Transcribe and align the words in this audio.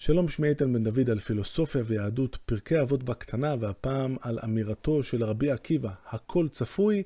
שלום 0.00 0.28
שמי 0.28 0.48
איתן 0.48 0.72
בן 0.72 0.84
דוד 0.84 1.10
על 1.10 1.18
פילוסופיה 1.18 1.82
ויהדות, 1.86 2.36
פרקי 2.46 2.80
אבות 2.80 3.02
בקטנה, 3.02 3.54
והפעם 3.60 4.16
על 4.20 4.38
אמירתו 4.44 5.02
של 5.02 5.24
רבי 5.24 5.50
עקיבא, 5.50 5.90
הכל 6.08 6.48
צפוי 6.48 7.02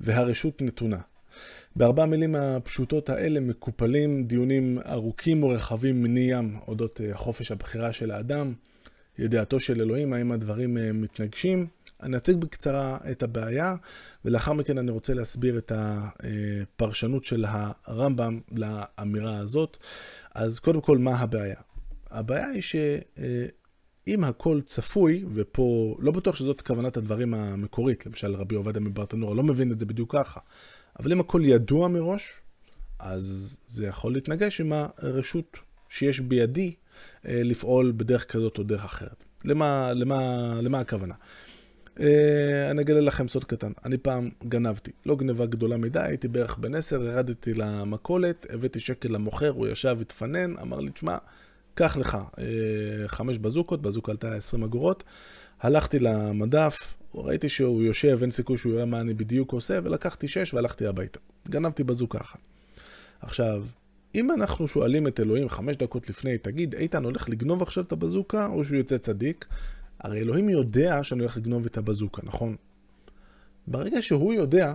והרשות 0.00 0.62
נתונה. 0.62 0.98
בארבע 1.76 2.02
המילים 2.02 2.34
הפשוטות 2.34 3.08
האלה 3.08 3.40
מקופלים 3.40 4.24
דיונים 4.24 4.78
ארוכים 4.86 5.44
ורחבים 5.44 6.02
מני 6.02 6.20
ים 6.20 6.58
אודות 6.68 7.00
אה, 7.00 7.14
חופש 7.14 7.52
הבחירה 7.52 7.92
של 7.92 8.10
האדם, 8.10 8.52
ידיעתו 9.18 9.60
של 9.60 9.80
אלוהים, 9.80 10.12
האם 10.12 10.32
הדברים 10.32 10.78
אה, 10.78 10.92
מתנגשים. 10.92 11.66
אני 12.02 12.16
אציג 12.16 12.36
בקצרה 12.36 12.98
את 13.10 13.22
הבעיה, 13.22 13.74
ולאחר 14.24 14.52
מכן 14.52 14.78
אני 14.78 14.90
רוצה 14.90 15.14
להסביר 15.14 15.58
את 15.58 15.72
הפרשנות 15.74 17.24
של 17.24 17.44
הרמב"ם 17.48 18.40
לאמירה 18.52 19.38
הזאת. 19.38 19.76
אז 20.34 20.58
קודם 20.58 20.80
כל, 20.80 20.98
מה 20.98 21.16
הבעיה? 21.16 21.69
הבעיה 22.10 22.48
היא 22.48 22.62
שאם 22.62 24.24
הכל 24.24 24.60
צפוי, 24.64 25.24
ופה 25.34 25.96
לא 25.98 26.12
בטוח 26.12 26.36
שזאת 26.36 26.60
כוונת 26.60 26.96
הדברים 26.96 27.34
המקורית, 27.34 28.06
למשל 28.06 28.34
רבי 28.34 28.54
עובדיה 28.54 28.80
מברטנורה 28.80 29.34
לא 29.34 29.42
מבין 29.42 29.72
את 29.72 29.78
זה 29.78 29.86
בדיוק 29.86 30.12
ככה, 30.12 30.40
אבל 30.98 31.12
אם 31.12 31.20
הכל 31.20 31.42
ידוע 31.44 31.88
מראש, 31.88 32.32
אז 32.98 33.58
זה 33.66 33.86
יכול 33.86 34.12
להתנגש 34.12 34.60
עם 34.60 34.72
הרשות 34.72 35.56
שיש 35.88 36.20
בידי 36.20 36.74
אה, 37.28 37.42
לפעול 37.44 37.92
בדרך 37.96 38.32
כזאת 38.32 38.58
או 38.58 38.62
דרך 38.62 38.84
אחרת. 38.84 39.24
למה, 39.44 39.92
למה, 39.92 40.18
למה 40.62 40.80
הכוונה? 40.80 41.14
אה, 42.00 42.70
אני 42.70 42.82
אגלה 42.82 43.00
לכם 43.00 43.28
סוד 43.28 43.44
קטן. 43.44 43.72
אני 43.84 43.98
פעם 43.98 44.30
גנבתי. 44.44 44.90
לא 45.06 45.16
גנבה 45.16 45.46
גדולה 45.46 45.76
מדי, 45.76 46.00
הייתי 46.00 46.28
בערך 46.28 46.58
בן 46.58 46.74
עשר, 46.74 47.02
ירדתי 47.02 47.54
למכולת, 47.54 48.46
הבאתי 48.50 48.80
שקל 48.80 49.12
למוכר, 49.12 49.48
הוא 49.48 49.68
ישב, 49.68 49.98
התפנן, 50.00 50.58
אמר 50.58 50.80
לי, 50.80 50.90
תשמע, 50.90 51.18
קח 51.74 51.96
לך 51.96 52.18
אה, 52.38 52.44
חמש 53.08 53.38
בזוקות, 53.38 53.82
בזוקה 53.82 54.12
עלתה 54.12 54.34
20 54.34 54.62
אגורות. 54.62 55.04
הלכתי 55.60 55.98
למדף, 55.98 56.94
ראיתי 57.14 57.48
שהוא 57.48 57.82
יושב, 57.82 58.18
אין 58.22 58.30
סיכוי 58.30 58.58
שהוא 58.58 58.72
יראה 58.72 58.84
מה 58.84 59.00
אני 59.00 59.14
בדיוק 59.14 59.52
עושה, 59.52 59.78
ולקחתי 59.84 60.28
שש 60.28 60.54
והלכתי 60.54 60.86
הביתה. 60.86 61.18
גנבתי 61.48 61.84
בזוקה 61.84 62.18
אחת. 62.18 62.38
עכשיו, 63.20 63.64
אם 64.14 64.30
אנחנו 64.30 64.68
שואלים 64.68 65.06
את 65.06 65.20
אלוהים 65.20 65.48
חמש 65.48 65.76
דקות 65.76 66.10
לפני, 66.10 66.38
תגיד, 66.38 66.74
איתן 66.74 67.04
הולך 67.04 67.28
לגנוב 67.28 67.62
עכשיו 67.62 67.84
את 67.84 67.92
הבזוקה, 67.92 68.46
או 68.46 68.64
שהוא 68.64 68.76
יוצא 68.76 68.98
צדיק? 68.98 69.46
הרי 70.00 70.20
אלוהים 70.20 70.48
יודע 70.48 71.04
שאני 71.04 71.20
הולך 71.20 71.36
לגנוב 71.36 71.66
את 71.66 71.78
הבזוקה, 71.78 72.22
נכון? 72.24 72.56
ברגע 73.66 74.02
שהוא 74.02 74.34
יודע, 74.34 74.74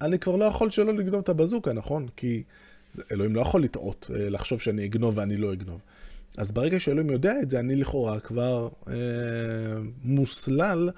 אני 0.00 0.18
כבר 0.18 0.36
לא 0.36 0.44
יכול 0.44 0.70
שלא 0.70 0.94
לגנוב 0.94 1.20
את 1.20 1.28
הבזוקה, 1.28 1.72
נכון? 1.72 2.06
כי 2.16 2.42
אלוהים 3.12 3.34
לא 3.34 3.40
יכול 3.40 3.62
לטעות, 3.62 4.10
אה, 4.14 4.30
לחשוב 4.30 4.60
שאני 4.60 4.84
אגנוב 4.84 5.18
ואני 5.18 5.36
לא 5.36 5.52
אגנוב. 5.52 5.80
אז 6.36 6.52
ברגע 6.52 6.80
שאלוהים 6.80 7.10
יודע 7.10 7.34
את 7.42 7.50
זה, 7.50 7.60
אני 7.60 7.76
לכאורה 7.76 8.20
כבר 8.20 8.68
אה, 8.88 8.94
מוסלל 10.04 10.90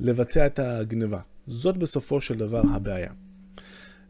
לבצע 0.00 0.46
את 0.46 0.58
הגניבה. 0.58 1.20
זאת 1.46 1.76
בסופו 1.76 2.20
של 2.20 2.34
דבר 2.38 2.62
הבעיה. 2.74 3.12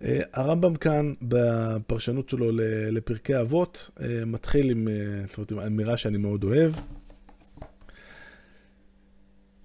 אה, 0.04 0.20
הרמב"ם 0.34 0.74
כאן, 0.74 1.12
בפרשנות 1.22 2.28
שלו 2.28 2.50
לפרקי 2.90 3.40
אבות, 3.40 3.90
אה, 4.00 4.24
מתחיל 4.26 4.70
עם, 4.70 4.88
אה, 4.88 5.44
עם 5.50 5.58
אמירה 5.58 5.96
שאני 5.96 6.18
מאוד 6.18 6.44
אוהב. 6.44 6.72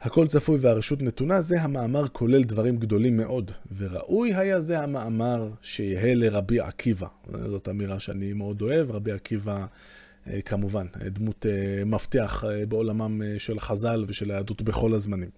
הכל 0.02 0.28
צפוי 0.28 0.58
והרשות 0.62 1.02
נתונה, 1.02 1.42
זה 1.42 1.62
המאמר 1.62 2.08
כולל 2.08 2.44
דברים 2.44 2.78
גדולים 2.78 3.18
מאוד, 3.18 3.52
וראוי 3.78 4.36
היה 4.36 4.62
זה 4.62 4.80
המאמר 4.80 5.50
שיהא 5.62 6.14
לרבי 6.14 6.60
עקיבא. 6.60 7.08
זאת 7.50 7.70
אמירה 7.70 8.00
שאני 8.00 8.34
מאוד 8.34 8.62
אוהב, 8.62 8.92
רבי 8.92 9.12
עקיבא 9.12 9.66
כמובן, 10.46 10.88
דמות 11.06 11.46
אה, 11.46 11.86
מפתח 11.86 12.44
אה, 12.48 12.66
בעולמם 12.66 13.22
של 13.38 13.60
חז"ל 13.60 14.06
ושל 14.08 14.32
היהדות 14.32 14.62
בכל 14.62 14.94
הזמנים. 14.94 15.30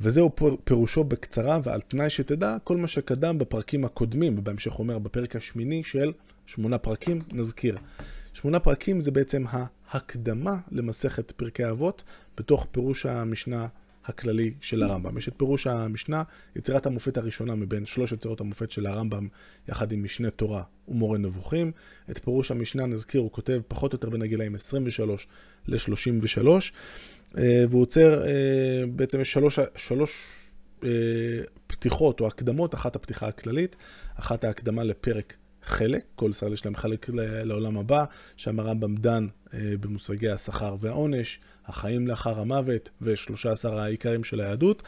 וזהו 0.00 0.30
פירושו 0.64 1.04
בקצרה 1.04 1.60
ועל 1.64 1.80
תנאי 1.80 2.10
שתדע 2.10 2.56
כל 2.64 2.76
מה 2.76 2.88
שקדם 2.88 3.38
בפרקים 3.38 3.84
הקודמים, 3.84 4.38
ובהמשך 4.38 4.78
אומר 4.78 4.98
בפרק 4.98 5.36
השמיני 5.36 5.82
של 5.84 6.12
שמונה 6.46 6.78
פרקים, 6.78 7.20
נזכיר. 7.32 7.76
שמונה 8.32 8.60
פרקים 8.60 9.00
זה 9.00 9.10
בעצם 9.10 9.44
ההקדמה 9.90 10.56
למסכת 10.70 11.30
פרקי 11.30 11.70
אבות 11.70 12.02
בתוך 12.36 12.66
פירוש 12.70 13.06
המשנה 13.06 13.66
הכללי 14.08 14.54
של 14.60 14.82
הרמב"ם. 14.82 15.18
יש 15.18 15.28
את 15.28 15.34
פירוש 15.36 15.66
המשנה, 15.66 16.22
יצירת 16.56 16.86
המופת 16.86 17.16
הראשונה 17.16 17.54
מבין 17.54 17.86
שלוש 17.86 18.12
יצירות 18.12 18.40
המופת 18.40 18.70
של 18.70 18.86
הרמב"ם, 18.86 19.28
יחד 19.68 19.92
עם 19.92 20.02
משנה 20.02 20.30
תורה 20.30 20.62
ומורה 20.88 21.18
נבוכים. 21.18 21.72
את 22.10 22.18
פירוש 22.18 22.50
המשנה, 22.50 22.86
נזכיר, 22.86 23.20
הוא 23.20 23.32
כותב 23.32 23.60
פחות 23.68 23.92
או 23.92 23.96
יותר 23.96 24.10
בין 24.10 24.22
הגילאים 24.22 24.54
23 24.54 25.26
ל-33, 25.66 26.46
והוא 27.68 27.82
עוצר, 27.82 28.26
אה, 28.26 28.84
בעצם 28.96 29.20
יש 29.20 29.32
שלוש, 29.32 29.58
שלוש 29.76 30.32
אה, 30.84 30.88
פתיחות 31.66 32.20
או 32.20 32.26
הקדמות, 32.26 32.74
אחת 32.74 32.96
הפתיחה 32.96 33.28
הכללית, 33.28 33.76
אחת 34.14 34.44
ההקדמה 34.44 34.84
לפרק 34.84 35.36
חלק, 35.62 36.02
כל 36.14 36.30
ישראל 36.30 36.52
יש 36.52 36.64
להם 36.64 36.74
חלק 36.74 37.06
לעולם 37.14 37.78
הבא, 37.78 38.04
שם 38.36 38.60
הרמב"ם 38.60 38.96
דן 38.96 39.26
אה, 39.54 39.72
במושגי 39.80 40.28
השכר 40.28 40.76
והעונש, 40.80 41.40
החיים 41.66 42.06
לאחר 42.06 42.40
המוות 42.40 42.90
ו-13 43.00 43.68
העיקרים 43.68 44.24
של 44.24 44.40
היהדות, 44.40 44.82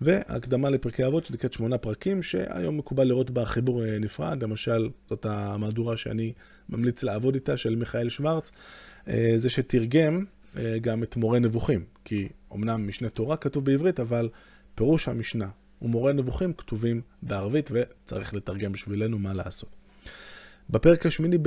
והקדמה 0.00 0.70
לפרקי 0.70 1.06
אבות 1.06 1.26
שנקראת 1.26 1.52
שמונה 1.52 1.78
פרקים, 1.78 2.22
שהיום 2.22 2.78
מקובל 2.78 3.04
לראות 3.04 3.30
בה 3.30 3.44
חיבור 3.44 3.84
אה, 3.84 3.98
נפרד, 3.98 4.42
למשל 4.42 4.88
זאת 5.08 5.26
המהדורה 5.26 5.96
שאני 5.96 6.32
ממליץ 6.68 7.02
לעבוד 7.02 7.34
איתה 7.34 7.56
של 7.56 7.76
מיכאל 7.76 8.08
שוורץ, 8.08 8.52
אה, 9.08 9.32
זה 9.36 9.50
שתרגם 9.50 10.24
גם 10.80 11.02
את 11.02 11.16
מורה 11.16 11.38
נבוכים, 11.38 11.84
כי 12.04 12.28
אמנם 12.54 12.88
משנה 12.88 13.08
תורה 13.08 13.36
כתוב 13.36 13.64
בעברית, 13.64 14.00
אבל 14.00 14.28
פירוש 14.74 15.08
המשנה 15.08 15.48
ומורה 15.82 16.12
נבוכים 16.12 16.52
כתובים 16.52 17.00
בערבית 17.22 17.70
וצריך 17.72 18.34
לתרגם 18.34 18.72
בשבילנו 18.72 19.18
מה 19.18 19.34
לעשות. 19.34 19.85
בפרק 20.70 21.06
השמיני 21.06 21.38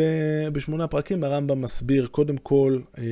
בשמונה 0.52 0.88
פרקים 0.88 1.24
הרמב"ם 1.24 1.62
מסביר 1.62 2.08
קודם 2.08 2.38
כל 2.38 2.80
אה, 2.98 3.04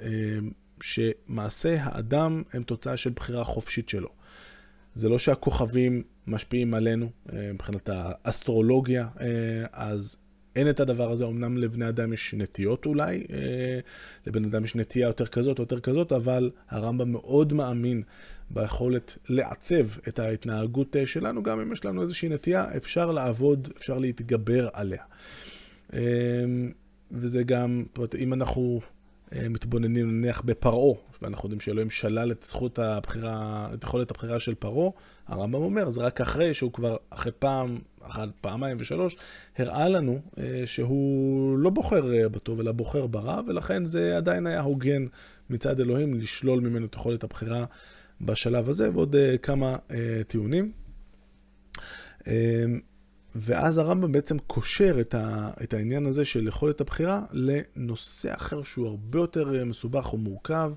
אה, 0.00 0.38
שמעשה 0.80 1.76
האדם 1.82 2.42
הם 2.52 2.62
תוצאה 2.62 2.96
של 2.96 3.10
בחירה 3.10 3.44
חופשית 3.44 3.88
שלו. 3.88 4.08
זה 4.94 5.08
לא 5.08 5.18
שהכוכבים 5.18 6.02
משפיעים 6.26 6.74
עלינו 6.74 7.10
אה, 7.32 7.52
מבחינת 7.52 7.88
האסטרולוגיה, 7.92 9.08
אז 9.72 10.16
אין 10.56 10.70
את 10.70 10.80
הדבר 10.80 11.10
הזה, 11.10 11.24
אמנם 11.24 11.56
לבני 11.56 11.88
אדם 11.88 12.12
יש 12.12 12.34
נטיות 12.34 12.86
אולי, 12.86 13.24
לבן 14.26 14.44
אדם 14.44 14.64
יש 14.64 14.74
נטייה 14.74 15.06
יותר 15.06 15.26
כזאת 15.26 15.58
או 15.58 15.62
יותר 15.62 15.80
כזאת, 15.80 16.12
אבל 16.12 16.50
הרמב"ם 16.68 17.12
מאוד 17.12 17.52
מאמין 17.52 18.02
ביכולת 18.50 19.18
לעצב 19.28 19.86
את 20.08 20.18
ההתנהגות 20.18 20.96
שלנו, 21.06 21.42
גם 21.42 21.60
אם 21.60 21.72
יש 21.72 21.84
לנו 21.84 22.02
איזושהי 22.02 22.28
נטייה, 22.28 22.76
אפשר 22.76 23.12
לעבוד, 23.12 23.68
אפשר 23.76 23.98
להתגבר 23.98 24.68
עליה. 24.72 25.02
אמ, 25.92 25.98
וזה 27.10 27.42
גם, 27.42 27.84
אם 28.18 28.32
אנחנו 28.32 28.80
אה, 28.80 28.99
מתבוננים 29.32 30.20
נניח 30.20 30.40
בפרעה, 30.40 30.94
ואנחנו 31.22 31.46
יודעים 31.46 31.60
שאלוהים 31.60 31.90
שלל 31.90 32.32
את 32.32 32.42
זכות 32.42 32.78
הבחירה, 32.78 33.68
את 33.74 33.84
יכולת 33.84 34.10
הבחירה 34.10 34.40
של 34.40 34.54
פרעה, 34.54 34.90
הרמב"ם 35.26 35.62
אומר, 35.62 35.90
זה 35.90 36.00
רק 36.00 36.20
אחרי 36.20 36.54
שהוא 36.54 36.72
כבר, 36.72 36.96
אחרי 37.10 37.32
פעם, 37.38 37.78
אחת, 38.02 38.28
פעמיים 38.40 38.76
ושלוש, 38.80 39.16
הראה 39.58 39.88
לנו 39.88 40.20
אה, 40.38 40.62
שהוא 40.66 41.58
לא 41.58 41.70
בוחר 41.70 42.14
אה, 42.14 42.28
בטוב, 42.28 42.60
אלא 42.60 42.72
בוחר 42.72 43.06
ברע, 43.06 43.40
ולכן 43.46 43.84
זה 43.84 44.16
עדיין 44.16 44.46
היה 44.46 44.60
הוגן 44.60 45.06
מצד 45.50 45.80
אלוהים 45.80 46.14
לשלול 46.14 46.60
ממנו 46.60 46.86
את 46.86 46.94
יכולת 46.94 47.24
הבחירה 47.24 47.64
בשלב 48.20 48.68
הזה, 48.68 48.90
ועוד 48.94 49.16
כמה 49.42 49.76
טיעונים. 50.28 50.72
ואז 53.34 53.78
הרמב"ם 53.78 54.12
בעצם 54.12 54.38
קושר 54.38 55.00
את, 55.00 55.14
ה, 55.14 55.50
את 55.62 55.74
העניין 55.74 56.06
הזה 56.06 56.24
של 56.24 56.48
יכולת 56.48 56.80
הבחירה 56.80 57.22
לנושא 57.32 58.34
אחר 58.34 58.62
שהוא 58.62 58.88
הרבה 58.88 59.18
יותר 59.18 59.58
אה, 59.58 59.64
מסובך 59.64 60.14
ומורכב, 60.14 60.72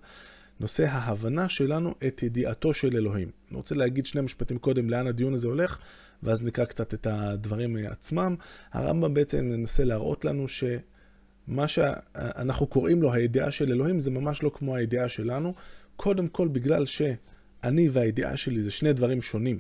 נושא 0.60 0.86
ההבנה 0.90 1.50
שלנו 1.50 1.96
את 2.08 2.24
ידיעתו 2.24 2.74
של 2.74 2.98
אלוהים. 2.98 3.30
אני 3.50 3.58
רוצה 3.58 3.76
להגיד 3.76 4.06
שני 4.06 4.22
משפטים 4.22 4.58
קודם 4.58 4.90
לאן 4.90 5.08
הדיון 5.08 5.34
הזה 5.34 5.48
הולך, 5.48 5.78
ואז 6.24 6.42
נקרא 6.42 6.66
קצת 6.66 6.94
את 6.94 7.08
הדברים 7.08 7.78
אה, 7.78 7.92
עצמם. 7.92 8.36
הרמב"ם 8.72 9.14
בעצם 9.14 9.46
מנסה 9.46 9.84
להראות 9.84 10.26
לנו 10.26 10.46
שמה 10.48 11.68
שאנחנו 11.68 12.68
קוראים 12.68 13.02
לו 13.02 13.14
הידיעה 13.14 13.52
של 13.52 13.72
אלוהים 13.72 14.00
זה 14.00 14.12
ממש 14.12 14.44
לא 14.44 14.52
כמו 14.54 14.76
הידיעה 14.76 15.10
שלנו. 15.10 15.54
קודם 15.96 16.28
כל 16.28 16.48
בגלל 16.48 16.86
שאני 16.86 17.90
והידיעה 17.90 18.38
שלי 18.38 18.64
זה 18.64 18.72
שני 18.72 18.94
דברים 18.94 19.22
שונים. 19.22 19.60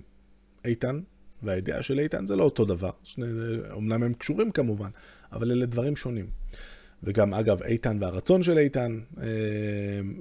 איתן, 0.66 1.00
והידיעה 1.44 1.84
של 1.84 2.00
איתן 2.00 2.25
זה 2.25 2.36
לא 2.36 2.44
אותו 2.44 2.66
דבר. 2.66 2.92
שני, 3.04 3.25
אומנם 3.72 4.04
הם 4.04 4.13
קשורים 4.13 4.51
כמובן, 4.51 4.90
אבל 5.31 5.51
אלה 5.51 5.66
דברים 5.66 5.95
שונים. 5.95 6.28
וגם, 7.04 7.34
אגב, 7.34 7.63
איתן 7.63 7.98
והרצון 8.01 8.44
של 8.44 8.57
איתן, 8.57 9.00
אה, 9.22 9.25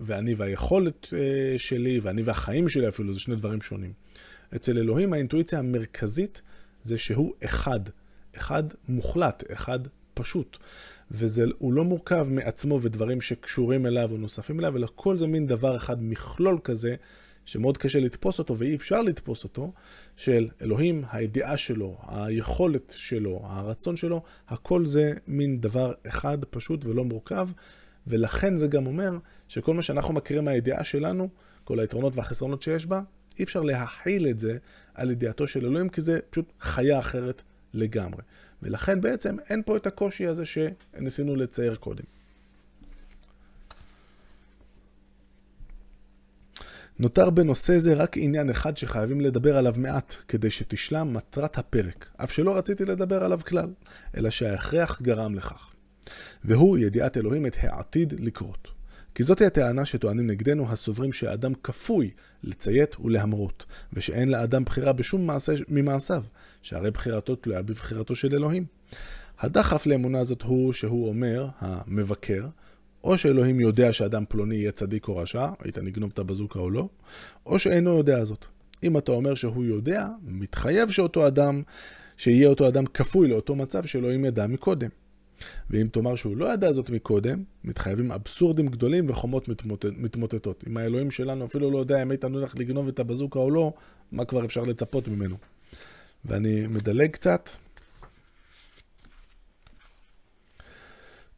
ואני 0.01 0.35
והיכולת 0.35 1.09
אה, 1.13 1.59
שלי, 1.59 2.01
ואני 2.03 2.23
והחיים 2.23 2.69
שלי 2.69 2.89
אפילו, 2.89 3.13
זה 3.13 3.21
שני 3.21 3.37
דברים 3.37 3.61
שונים. 3.61 3.93
אצל 4.57 4.79
אלוהים 4.79 5.13
האינטואיציה 5.13 5.59
המרכזית 5.59 6.43
זה 6.83 6.99
שהוא 6.99 7.33
אחד. 7.45 7.81
אחד 8.37 8.63
מוחלט, 8.89 9.45
אחד 9.53 9.79
פשוט. 10.15 10.57
והוא 11.11 11.73
לא 11.73 11.85
מורכב 11.85 12.27
מעצמו 12.31 12.83
ודברים 12.83 13.21
שקשורים 13.21 13.87
אליו 13.87 14.13
או 14.13 14.17
נוספים 14.17 14.61
אליו, 14.61 14.77
אלא 14.77 14.89
כל 14.95 15.19
זה 15.19 15.27
מין 15.27 15.47
דבר 15.47 15.77
אחד, 15.77 15.97
מכלול 16.01 16.59
כזה, 16.65 16.95
שמאוד 17.45 17.79
קשה 17.79 18.01
לתפוס 18.01 18.39
אותו 18.39 18.59
ואי 18.59 18.75
אפשר 18.75 19.03
לתפוס 19.03 19.45
אותו, 19.45 19.73
של 20.17 20.49
אלוהים, 20.63 21.05
הידיעה 21.11 21.57
שלו, 21.57 21.99
היכולת 22.09 22.95
שלו, 22.97 23.41
הרצון 23.45 23.97
שלו, 23.97 24.23
הכל 24.49 24.87
זה 24.87 25.13
מין 25.27 25.61
דבר 25.61 25.93
אחד 26.07 26.45
פשוט 26.45 26.85
ולא 26.85 27.05
מורכב, 27.05 27.49
ולכן 28.07 28.57
זה 28.57 28.67
גם 28.67 28.87
אומר 28.87 29.19
שכל 29.49 29.75
מה 29.75 29.83
שאנחנו 29.83 30.15
מכירים 30.15 30.45
מהידיעה 30.45 30.85
שלנו, 30.85 31.29
כל 31.65 31.81
היתרונות 31.81 32.17
והחסרונות 32.17 32.63
שיש 32.63 32.87
בה, 32.87 33.01
אי 33.39 33.45
אפשר 33.45 33.61
להכיל 33.61 34.29
את 34.29 34.39
זה 34.39 34.59
על 34.95 35.11
ידיעתו 35.11 35.47
של 35.47 35.67
אלוהים, 35.67 35.89
כי 35.89 36.01
זה 36.01 36.21
פשוט 36.31 36.53
חיה 36.61 36.99
אחרת 36.99 37.43
לגמרי. 37.75 38.23
ולכן 38.63 39.01
בעצם 39.01 39.37
אין 39.51 39.63
פה 39.63 39.77
את 39.77 39.87
הקושי 39.87 40.27
הזה 40.27 40.43
שניסינו 40.47 41.37
לצייר 41.37 41.75
קודם. 41.75 42.05
נותר 46.99 47.31
בנושא 47.31 47.79
זה 47.79 47.95
רק 47.95 48.17
עניין 48.17 48.51
אחד 48.51 48.77
שחייבים 48.77 49.21
לדבר 49.21 49.57
עליו 49.57 49.75
מעט, 49.77 50.15
כדי 50.29 50.51
שתשלם 50.51 51.15
מטרת 51.15 51.59
הפרק, 51.59 52.11
אף 52.17 52.33
שלא 52.33 52.57
רציתי 52.57 52.85
לדבר 52.85 53.25
עליו 53.25 53.41
כלל, 53.47 53.71
אלא 54.17 54.31
שההכרח 54.31 55.03
גרם 55.03 55.35
לכך. 55.35 55.73
והוא 56.45 56.79
ידיעת 56.79 57.17
אלוהים 57.17 57.47
את 57.47 57.57
העתיד 57.61 58.15
לקרות. 58.21 58.69
כי 59.15 59.23
זאתי 59.23 59.47
הטענה 59.47 59.85
שטוענים 59.85 60.27
נגדנו 60.27 60.73
הסוברים 60.73 61.13
שהאדם 61.13 61.53
כפוי 61.55 62.11
לציית 62.43 63.01
ולהמרות, 63.01 63.65
ושאין 63.93 64.29
לאדם 64.29 64.65
בחירה 64.65 64.93
בשום 64.93 65.27
מעשה 65.27 65.53
ממעשיו, 65.69 66.25
שהרי 66.63 66.91
בחירתו 66.91 67.37
תלויה 67.37 67.63
בבחירתו 67.63 68.15
של 68.15 68.35
אלוהים. 68.35 68.65
הדחף 69.39 69.87
לאמונה 69.87 70.25
זאת 70.25 70.43
הוא 70.43 70.73
שהוא 70.73 71.09
אומר, 71.09 71.49
המבקר, 71.59 72.47
או 73.05 73.19
שאלוהים 73.19 73.61
יודע 73.61 73.93
שאדם 73.93 74.25
פלוני 74.29 74.55
יהיה 74.55 74.73
צדיק 74.73 75.09
או 75.09 75.17
רשע, 75.17 75.49
היית 75.65 75.79
נגנוב 75.79 76.11
את 76.15 76.19
הבזוקה 76.19 76.59
או 76.59 76.71
לא, 76.71 76.89
או 77.47 77.59
שאינו 77.59 77.97
יודע 77.97 78.25
זאת. 78.25 78.47
אם 78.83 78.99
אתה 78.99 79.13
אומר 79.13 79.35
שהוא 79.35 79.65
יודע, 79.65 80.07
מתחייב 80.23 80.91
שאותו 80.91 81.27
אדם, 81.27 81.63
שיהיה 82.17 82.49
אותו 82.49 82.69
אדם 82.69 82.87
כפוי 82.87 83.29
לאותו 83.29 83.55
מצב 83.55 83.87
שאלוהים 83.87 84.25
ידע 84.25 84.47
מקודם. 84.47 84.89
ואם 85.71 85.89
תאמר 85.93 86.15
שהוא 86.15 86.37
לא 86.37 86.53
ידע 86.53 86.71
זאת 86.71 86.91
מקודם, 86.91 87.43
מתחייבים 87.65 88.13
אבסורדים 88.13 88.67
גדולים 88.67 89.11
וחומות 89.11 89.49
מתמוט... 89.49 89.85
מתמוטטות. 89.97 90.65
אם 90.69 90.77
האלוהים 90.77 91.11
שלנו 91.11 91.45
אפילו 91.45 91.71
לא 91.71 91.79
יודע 91.79 92.03
אם 92.03 92.13
איתן 92.13 92.35
הולך 92.35 92.55
לגנוב 92.59 92.89
את 92.89 93.01
הבזוקה 93.01 93.39
או 93.39 93.51
לא, 93.51 93.73
מה 94.13 94.25
כבר 94.25 94.45
אפשר 94.45 94.63
לצפות 94.63 95.09
ממנו? 95.09 95.37
ואני 96.25 96.67
מדלג 96.67 97.11
קצת. 97.11 97.51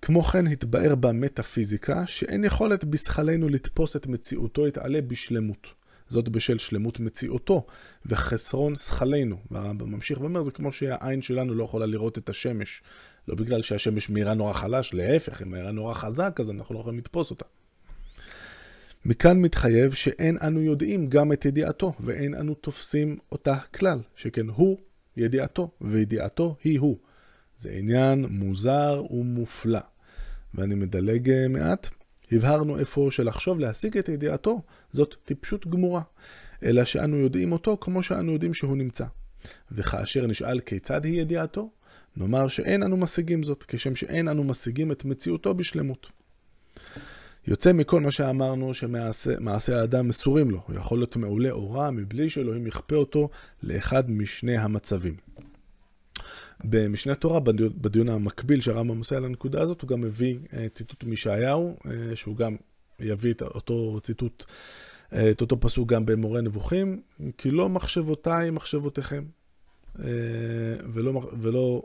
כמו 0.04 0.22
כן 0.22 0.46
התבאר 0.46 0.94
במטאפיזיקה 0.94 2.06
שאין 2.06 2.44
יכולת 2.44 2.84
בשכלנו 2.84 3.48
לתפוס 3.48 3.96
את 3.96 4.06
מציאותו 4.06 4.66
יתעלה 4.66 5.00
בשלמות. 5.00 5.66
זאת 6.08 6.28
בשל 6.28 6.58
שלמות 6.58 7.00
מציאותו 7.00 7.66
וחסרון 8.06 8.76
שכלנו. 8.76 9.36
והרמב"ם 9.50 9.92
ממשיך 9.92 10.20
ואומר, 10.20 10.42
זה 10.42 10.52
כמו 10.52 10.72
שהעין 10.72 11.22
שלנו 11.22 11.54
לא 11.54 11.64
יכולה 11.64 11.86
לראות 11.86 12.18
את 12.18 12.28
השמש. 12.28 12.82
לא 13.28 13.34
בגלל 13.34 13.62
שהשמש 13.62 14.10
מהירה 14.10 14.34
נורא 14.34 14.52
חלש, 14.52 14.94
להפך, 14.94 15.40
היא 15.40 15.48
מהירה 15.48 15.70
נורא 15.70 15.94
חזק, 15.94 16.36
אז 16.40 16.50
אנחנו 16.50 16.74
לא 16.74 16.80
יכולים 16.80 16.98
לתפוס 16.98 17.30
אותה. 17.30 17.44
מכאן 19.04 19.40
מתחייב 19.40 19.94
שאין 19.94 20.38
אנו 20.46 20.60
יודעים 20.60 21.06
גם 21.06 21.32
את 21.32 21.44
ידיעתו, 21.44 21.92
ואין 22.00 22.34
אנו 22.34 22.54
תופסים 22.54 23.18
אותה 23.32 23.56
כלל, 23.58 23.98
שכן 24.16 24.48
הוא 24.48 24.78
ידיעתו, 25.16 25.70
וידיעתו 25.80 26.56
היא 26.64 26.80
הוא. 26.80 26.98
זה 27.58 27.70
עניין 27.70 28.26
מוזר 28.30 29.02
ומופלא. 29.10 29.93
ואני 30.54 30.74
מדלג 30.74 31.30
אה, 31.30 31.48
מעט. 31.48 31.88
הבהרנו 32.32 32.78
איפה 32.78 33.08
שלחשוב 33.10 33.60
להשיג 33.60 33.98
את 33.98 34.08
ידיעתו, 34.08 34.62
זאת 34.92 35.14
טיפשות 35.24 35.66
גמורה, 35.66 36.02
אלא 36.62 36.84
שאנו 36.84 37.16
יודעים 37.16 37.52
אותו 37.52 37.76
כמו 37.80 38.02
שאנו 38.02 38.32
יודעים 38.32 38.54
שהוא 38.54 38.76
נמצא. 38.76 39.04
וכאשר 39.72 40.26
נשאל 40.26 40.60
כיצד 40.60 41.04
היא 41.04 41.20
ידיעתו, 41.20 41.70
נאמר 42.16 42.48
שאין 42.48 42.82
אנו 42.82 42.96
משיגים 42.96 43.42
זאת, 43.42 43.64
כשם 43.68 43.96
שאין 43.96 44.28
אנו 44.28 44.44
משיגים 44.44 44.92
את 44.92 45.04
מציאותו 45.04 45.54
בשלמות. 45.54 46.06
יוצא 47.46 47.72
מכל 47.72 48.00
מה 48.00 48.10
שאמרנו 48.10 48.74
שמעשי 48.74 49.72
האדם 49.72 50.08
מסורים 50.08 50.50
לו, 50.50 50.60
הוא 50.66 50.76
יכול 50.76 50.98
להיות 50.98 51.16
מעולה 51.16 51.50
או 51.50 51.72
רע 51.72 51.90
מבלי 51.90 52.30
שאלוהים 52.30 52.66
יכפה 52.66 52.96
אותו 52.96 53.28
לאחד 53.62 54.10
משני 54.10 54.56
המצבים. 54.56 55.16
במשנה 56.64 57.14
תורה, 57.14 57.40
בדיון 57.80 58.08
המקביל 58.08 58.60
שהרמב"ם 58.60 58.98
עושה 58.98 59.16
על 59.16 59.24
הנקודה 59.24 59.62
הזאת, 59.62 59.80
הוא 59.80 59.88
גם 59.88 60.00
מביא 60.00 60.38
אה, 60.52 60.68
ציטוט 60.68 61.04
מישעיהו, 61.04 61.76
אה, 61.86 62.16
שהוא 62.16 62.36
גם 62.36 62.56
יביא 63.00 63.32
את 63.32 63.42
אותו 63.42 64.00
ציטוט, 64.02 64.44
אה, 65.12 65.30
את 65.30 65.40
אותו 65.40 65.60
פסוק 65.60 65.88
גם 65.88 66.06
במורה 66.06 66.40
נבוכים, 66.40 67.00
כי 67.38 67.50
לא 67.50 67.68
מחשבותיי 67.68 68.50
מחשבותיכם, 68.50 69.24
ולא, 70.92 71.30
ולא 71.40 71.82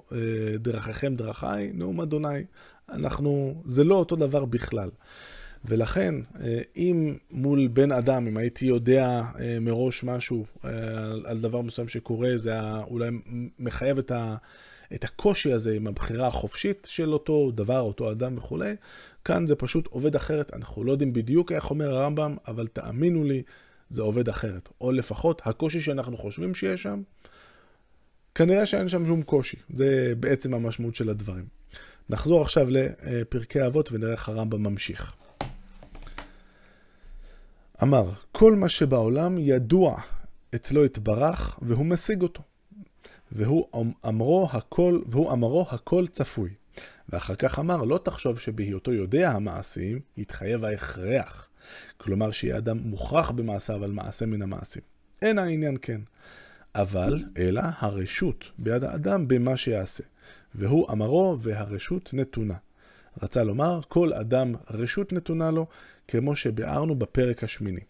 דרככם 0.60 1.16
דרכיי, 1.16 1.72
נאום 1.74 2.02
אדוני. 2.02 2.44
אנחנו, 2.90 3.64
זה 3.66 3.84
לא 3.84 3.96
אותו 3.96 4.16
דבר 4.16 4.46
בכלל. 4.46 4.90
ולכן, 5.66 6.16
אם 6.76 7.18
מול 7.32 7.68
בן 7.68 7.92
אדם, 7.92 8.28
אם 8.28 8.38
הייתי 8.38 8.66
יודע 8.66 9.24
מראש 9.62 10.04
משהו 10.04 10.46
על 11.26 11.40
דבר 11.40 11.62
מסוים 11.62 11.88
שקורה, 11.88 12.32
זה 12.36 12.54
אולי 12.82 13.10
מחייב 13.60 13.98
את 13.98 14.12
ה... 14.12 14.36
את 14.96 15.04
הקושי 15.04 15.54
הזה 15.54 15.76
עם 15.76 15.88
הבחירה 15.88 16.28
החופשית 16.28 16.88
של 16.92 17.14
אותו 17.14 17.52
דבר, 17.52 17.80
אותו 17.80 18.12
אדם 18.12 18.38
וכולי, 18.38 18.76
כאן 19.26 19.48
זה 19.48 19.56
פשוט 19.56 19.88
עובד 19.88 20.16
אחרת. 20.16 20.54
אנחנו 20.54 20.84
לא 20.84 20.92
יודעים 20.92 21.14
בדיוק 21.14 21.52
איך 21.52 21.70
אומר 21.70 21.96
הרמב"ם, 21.96 22.36
אבל 22.48 22.68
תאמינו 22.68 23.24
לי, 23.24 23.42
זה 23.90 24.02
עובד 24.02 24.30
אחרת. 24.30 24.70
או 24.82 24.92
לפחות, 24.92 25.42
הקושי 25.46 25.82
שאנחנו 25.82 26.18
חושבים 26.18 26.56
שיש 26.56 26.84
שם, 26.84 27.02
כנראה 28.36 28.66
שאין 28.66 28.90
שם 28.90 29.06
שום 29.06 29.24
קושי. 29.24 29.58
זה 29.74 30.14
בעצם 30.20 30.54
המשמעות 30.54 30.96
של 30.96 31.10
הדברים. 31.10 31.46
נחזור 32.10 32.42
עכשיו 32.42 32.68
לפרקי 32.70 33.66
אבות 33.66 33.92
ונראה 33.92 34.12
איך 34.12 34.30
הרמב"ם 34.30 34.64
ממשיך. 34.64 35.16
אמר, 37.84 38.12
כל 38.32 38.56
מה 38.56 38.70
שבעולם 38.70 39.38
ידוע 39.38 40.02
אצלו 40.56 40.86
יתברך 40.86 41.60
והוא 41.62 41.86
משיג 41.86 42.22
אותו. 42.22 42.44
והוא 43.32 43.66
אמרו 44.08 44.50
הכל, 44.52 45.02
והוא 45.06 45.32
אמרו 45.32 45.66
הכל 45.72 46.08
צפוי. 46.08 46.50
ואחר 47.10 47.36
כך 47.36 47.60
אמר, 47.60 47.84
לא 47.84 48.00
תחשוב 48.04 48.40
שבהיותו 48.40 48.94
יודע 48.94 49.32
המעשים, 49.32 50.00
יתחייב 50.18 50.66
ההכרח. 50.66 51.50
כלומר, 51.98 52.32
שיהיה 52.32 52.58
אדם 52.58 52.78
מוכרח 52.78 53.32
במעשיו 53.32 53.84
על 53.84 53.92
מעשה 53.92 54.26
מן 54.26 54.42
המעשים. 54.42 54.82
אין 55.22 55.40
העניין 55.40 55.78
כן. 55.82 56.02
אבל, 56.76 57.24
אלא 57.38 57.62
הרשות 57.80 58.46
ביד 58.58 58.84
האדם 58.84 59.28
במה 59.28 59.58
שיעשה. 59.58 60.04
והוא 60.56 60.92
אמרו 60.92 61.38
והרשות 61.40 62.10
נתונה. 62.14 62.56
רצה 63.24 63.44
לומר, 63.44 63.80
כל 63.88 64.14
אדם 64.14 64.56
רשות 64.72 65.14
נתונה 65.14 65.52
לו, 65.52 65.66
כמו 66.12 66.36
שביארנו 66.36 66.96
בפרק 66.96 67.44
השמיני. 67.44 67.82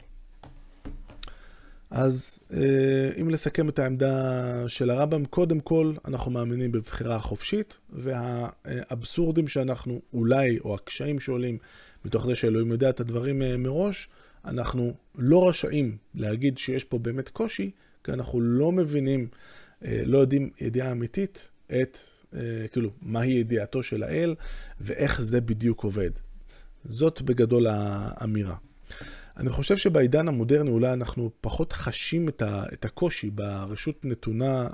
אז 1.90 2.40
אה, 2.54 3.10
אם 3.22 3.30
לסכם 3.30 3.70
את 3.70 3.80
העמדה 3.80 4.64
של 4.68 4.90
הרמב"ם, 4.90 5.26
קודם 5.26 5.60
כל 5.60 5.94
אנחנו 6.08 6.32
מאמינים 6.32 6.72
בבחירה 6.72 7.20
חופשית, 7.20 7.78
והאבסורדים 7.90 9.48
שאנחנו 9.48 10.02
אולי, 10.14 10.60
או 10.60 10.76
הקשיים 10.76 11.20
שעולים 11.20 11.58
מתוך 12.06 12.26
זה 12.26 12.36
שאלוהים 12.36 12.72
יודע 12.72 12.90
את 12.90 13.00
הדברים 13.00 13.42
אה, 13.42 13.58
מראש, 13.58 14.10
אנחנו 14.46 14.94
לא 15.16 15.50
רשאים 15.50 15.98
להגיד 16.16 16.58
שיש 16.58 16.84
פה 16.84 16.98
באמת 16.98 17.30
קושי, 17.30 17.72
כי 18.04 18.12
אנחנו 18.12 18.42
לא 18.42 18.72
מבינים, 18.72 19.28
אה, 19.86 20.02
לא 20.06 20.18
יודעים 20.18 20.50
ידיעה 20.62 20.92
אמיתית 20.92 21.50
את, 21.82 21.98
כאילו, 22.72 22.90
מהי 23.02 23.32
ידיעתו 23.32 23.84
של 23.84 24.04
האל 24.04 24.36
ואיך 24.82 25.22
זה 25.22 25.42
בדיוק 25.42 25.84
עובד. 25.84 26.12
זאת 26.89 27.22
בגדול 27.22 27.67
האמירה. 27.69 28.55
אני 29.38 29.50
חושב 29.50 29.77
שבעידן 29.77 30.27
המודרני 30.27 30.69
אולי 30.69 30.93
אנחנו 30.93 31.31
פחות 31.41 31.74
חשים 31.74 32.29
את, 32.29 32.41
ה, 32.41 32.63
את 32.74 32.86
הקושי 32.86 33.29
ברשות 33.29 34.05
נתונה, 34.05 34.67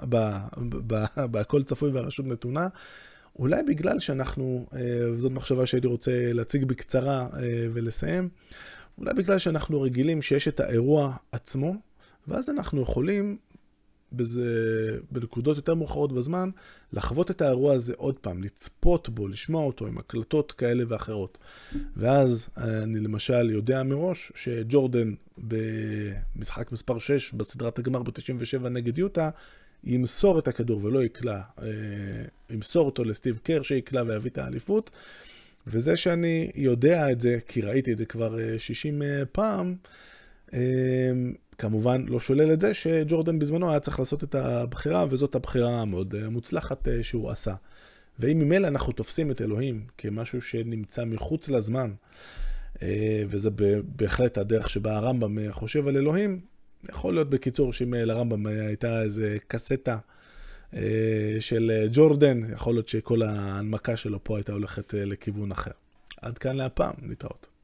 בהכל 1.31 1.63
צפוי 1.63 1.91
והרשות 1.91 2.25
נתונה, 2.25 2.67
אולי 3.39 3.63
בגלל 3.63 3.99
שאנחנו, 3.99 4.65
אה, 4.73 5.11
וזאת 5.11 5.31
מחשבה 5.31 5.65
שהייתי 5.65 5.87
רוצה 5.87 6.33
להציג 6.33 6.65
בקצרה 6.65 7.27
אה, 7.33 7.67
ולסיים, 7.73 8.29
אולי 8.97 9.13
בגלל 9.13 9.39
שאנחנו 9.39 9.81
רגילים 9.81 10.21
שיש 10.21 10.47
את 10.47 10.59
האירוע 10.59 11.15
עצמו, 11.31 11.75
ואז 12.27 12.49
אנחנו 12.49 12.81
יכולים 12.81 13.37
בזה, 14.13 14.49
בנקודות 15.11 15.57
יותר 15.57 15.75
מאוחרות 15.75 16.13
בזמן, 16.13 16.49
לחוות 16.93 17.31
את 17.31 17.41
האירוע 17.41 17.73
הזה 17.73 17.93
עוד 17.97 18.19
פעם, 18.19 18.43
לצפות 18.43 19.09
בו, 19.09 19.27
לשמוע 19.27 19.63
אותו 19.63 19.87
עם 19.87 19.97
הקלטות 19.97 20.51
כאלה 20.51 20.83
ואחרות. 20.87 21.37
ואז 21.97 22.49
אני 22.57 22.99
למשל 22.99 23.49
יודע 23.49 23.83
מראש 23.83 24.31
שג'ורדן 24.35 25.13
במשחק 25.37 26.71
מספר 26.71 26.99
6 26.99 27.33
בסדרת 27.33 27.79
הגמר 27.79 28.03
ב-97 28.03 28.69
נגד 28.69 28.97
יוטה, 28.97 29.29
ימסור 29.83 30.39
את 30.39 30.47
הכדור 30.47 30.83
ולא 30.83 31.03
יקלע 31.03 31.41
אה, 31.61 31.67
ימסור 32.49 32.85
אותו 32.85 33.03
לסטיב 33.03 33.39
קר 33.43 33.61
שיקלע 33.61 34.03
ויביא 34.07 34.31
את 34.31 34.37
האליפות. 34.37 34.91
וזה 35.67 35.97
שאני 35.97 36.51
יודע 36.55 37.11
את 37.11 37.21
זה, 37.21 37.37
כי 37.47 37.61
ראיתי 37.61 37.93
את 37.93 37.97
זה 37.97 38.05
כבר 38.05 38.37
60 38.57 39.01
פעם, 39.31 39.75
כמובן 41.57 42.05
לא 42.07 42.19
שולל 42.19 42.53
את 42.53 42.61
זה 42.61 42.73
שג'ורדן 42.73 43.39
בזמנו 43.39 43.69
היה 43.69 43.79
צריך 43.79 43.99
לעשות 43.99 44.23
את 44.23 44.35
הבחירה, 44.35 45.05
וזאת 45.09 45.35
הבחירה 45.35 45.81
המאוד 45.81 46.15
מוצלחת 46.29 46.87
שהוא 47.01 47.29
עשה. 47.29 47.53
ואם 48.19 48.39
ממילא 48.39 48.67
אנחנו 48.67 48.93
תופסים 48.93 49.31
את 49.31 49.41
אלוהים 49.41 49.85
כמשהו 49.97 50.41
שנמצא 50.41 51.05
מחוץ 51.05 51.49
לזמן, 51.49 51.91
אה, 52.81 53.23
וזה 53.27 53.49
בהחלט 53.95 54.37
הדרך 54.37 54.69
שבה 54.69 54.95
הרמב"ם 54.95 55.51
חושב 55.51 55.87
על 55.87 55.97
אלוהים, 55.97 56.39
יכול 56.89 57.13
להיות 57.13 57.29
בקיצור 57.29 57.73
שאם 57.73 57.93
לרמב"ם 57.93 58.47
הייתה 58.47 59.01
איזה 59.01 59.37
קסטה 59.47 59.97
אה, 60.75 61.35
של 61.39 61.87
ג'ורדן, 61.91 62.41
יכול 62.53 62.73
להיות 62.75 62.87
שכל 62.87 63.21
ההנמקה 63.21 63.95
שלו 63.95 64.23
פה 64.23 64.37
הייתה 64.37 64.53
הולכת 64.53 64.95
אה, 64.95 65.05
לכיוון 65.05 65.51
אחר. 65.51 65.71
עד 66.21 66.37
כאן 66.37 66.55
להפעם, 66.55 66.93
נתראות. 67.01 67.54